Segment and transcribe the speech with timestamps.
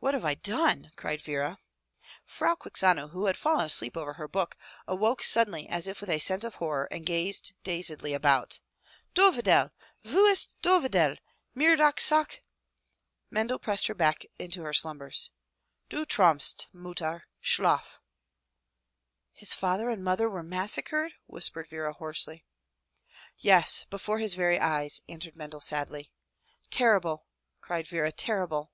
[0.00, 1.58] "What have I done?" cried Vera.
[2.24, 4.56] Frau Quixano, who had fallen asleep over her book,
[4.88, 8.58] awoke suddenly as if with a sense of horror and gazed dazedly about.
[9.14, 9.70] ''Dovidel!
[10.02, 11.18] Wu ist Dovidel?
[11.54, 12.42] Mir dacht sack
[13.30, 15.30] —"Mendel pressed her back to her slumbers.
[15.88, 17.22] "Z)w traumsty Mutter!
[17.40, 17.98] Schlafr
[19.34, 22.44] "His father and mother were massacred?" whispered Vera hoarsely.
[23.40, 24.18] 190 FROM THE TOWER WINDOW "Yes!
[24.18, 26.10] Before his very eyes/* answered Mendel, sadly.
[26.72, 27.28] "Terrible!"
[27.60, 28.72] cried Vera, "Terrible."